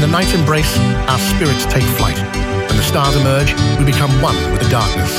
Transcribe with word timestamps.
the 0.00 0.06
night 0.06 0.32
embrace, 0.34 0.78
our 1.10 1.18
spirits 1.18 1.66
take 1.66 1.82
flight. 1.98 2.18
When 2.68 2.76
the 2.76 2.86
stars 2.86 3.16
emerge, 3.16 3.50
we 3.80 3.84
become 3.84 4.12
one 4.22 4.36
with 4.52 4.62
the 4.62 4.68
darkness. 4.70 5.10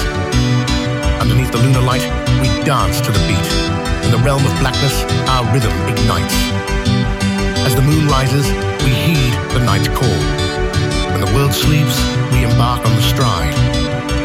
Underneath 1.20 1.52
the 1.52 1.58
lunar 1.58 1.82
light, 1.82 2.06
we 2.40 2.48
dance 2.64 3.02
to 3.02 3.12
the 3.12 3.20
beat. 3.28 3.50
In 4.06 4.12
the 4.12 4.22
realm 4.24 4.46
of 4.46 4.54
blackness, 4.64 5.04
our 5.28 5.44
rhythm 5.52 5.74
ignites. 5.92 6.38
As 7.68 7.76
the 7.76 7.82
moon 7.82 8.08
rises, 8.08 8.48
we 8.88 8.96
heed 8.96 9.34
the 9.52 9.60
night's 9.68 9.90
call. 9.90 10.20
When 11.12 11.20
the 11.20 11.32
world 11.36 11.52
sleeps, 11.52 12.00
we 12.32 12.48
embark 12.48 12.86
on 12.86 12.96
the 12.96 13.04
stride. 13.04 13.56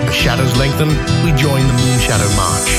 As 0.07 0.15
shadows 0.15 0.55
lengthen, 0.57 0.89
we 1.27 1.35
join 1.35 1.67
the 1.67 1.75
moon 1.75 1.99
shadow 1.99 2.31
march. 2.39 2.71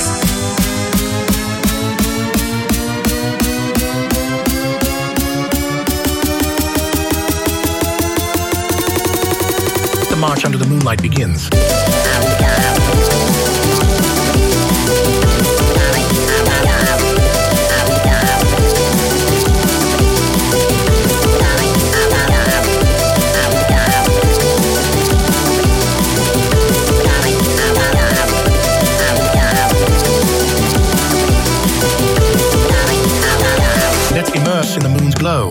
The 10.15 10.21
march 10.21 10.45
under 10.45 10.57
the 10.57 10.65
moonlight 10.65 11.01
begins. 11.01 11.49
Let's 34.13 34.31
immerse 34.31 34.77
in 34.77 34.83
the 34.83 34.97
moon's 34.97 35.15
glow. 35.15 35.49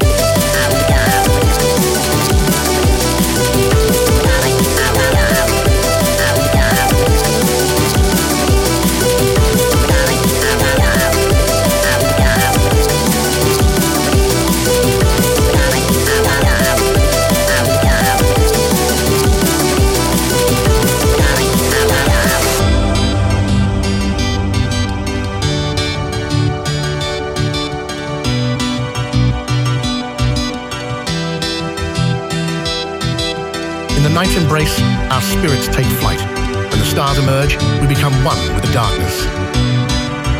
The 34.05 34.11
night's 34.11 34.37
embrace, 34.37 34.79
our 35.09 35.23
spirits 35.23 35.67
take 35.69 35.89
flight. 35.97 36.21
When 36.69 36.79
the 36.79 36.85
stars 36.85 37.17
emerge, 37.17 37.57
we 37.81 37.89
become 37.89 38.13
one 38.21 38.37
with 38.53 38.61
the 38.61 38.71
darkness. 38.71 39.25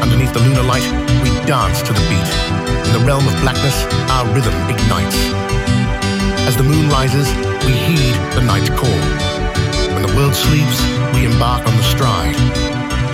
Underneath 0.05 0.35
the 0.35 0.41
lunar 0.41 0.63
light, 0.63 0.85
we 1.25 1.33
dance 1.49 1.81
to 1.89 1.95
the 1.95 2.05
beat. 2.13 2.31
In 2.85 2.93
the 2.93 3.01
realm 3.09 3.27
of 3.27 3.33
blackness, 3.41 3.89
our 4.13 4.29
rhythm 4.37 4.53
ignites. 4.69 5.17
As 6.45 6.59
the 6.59 6.63
moon 6.63 6.91
rises, 6.91 7.25
we 7.65 7.73
heed 7.73 8.13
the 8.37 8.45
night's 8.45 8.69
call. 8.69 9.01
When 9.97 10.03
the 10.05 10.13
world 10.13 10.35
sleeps, 10.35 10.85
we 11.17 11.25
embark 11.25 11.67
on 11.67 11.75
the 11.75 11.89
stride. 11.89 12.37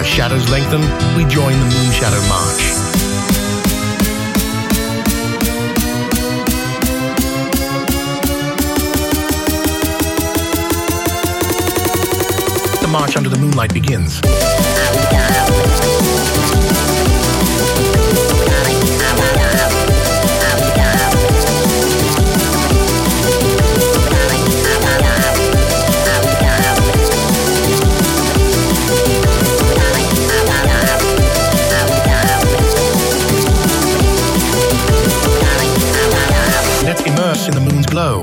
As 0.03 0.07
shadows 0.07 0.51
lengthen, 0.51 0.83
we 1.15 1.31
join 1.31 1.55
the 1.55 1.71
moon 1.71 1.93
shadow 1.95 2.21
march. 2.27 2.90
The 12.91 12.99
march 12.99 13.17
under 13.17 13.29
the 13.29 13.39
moonlight 13.39 13.73
begins. 13.73 14.21
Let's 36.83 37.03
immerse 37.03 37.47
in 37.47 37.55
the 37.55 37.61
moon's 37.61 37.87
glow. 37.87 38.21